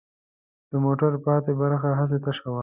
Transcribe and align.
د 0.71 0.73
موټر 0.85 1.11
پاتې 1.25 1.51
برخه 1.61 1.89
هسې 1.99 2.17
تشه 2.23 2.47
وه. 2.51 2.59